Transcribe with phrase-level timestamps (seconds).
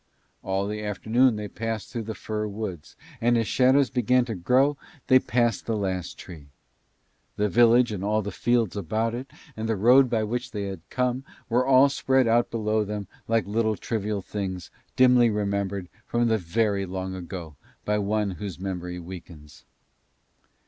[0.41, 4.65] All the afternoon they passed through the fir woods, and as shadows began to grow
[4.69, 6.47] long they passed the last tree.
[7.35, 10.79] The village and all the fields about it and the road by which they had
[10.89, 16.87] come were all spread out below them like little trivial things dimly remembered from very
[16.87, 17.55] long ago
[17.85, 19.65] by one whose memory weakens.